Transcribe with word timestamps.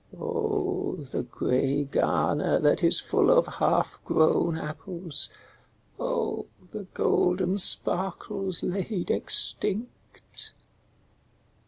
Oh, 0.19 0.97
the 1.11 1.21
grey 1.21 1.83
garner 1.85 2.57
that 2.59 2.83
is 2.83 2.99
full 2.99 3.29
of 3.29 3.45
half 3.45 3.99
grown 4.03 4.57
apples, 4.57 5.29
Oh, 5.99 6.47
the 6.71 6.85
golden 6.85 7.59
sparkles 7.59 8.63
laid 8.63 9.11
extinct 9.11 10.55